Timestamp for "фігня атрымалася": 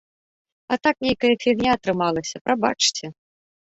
1.45-2.37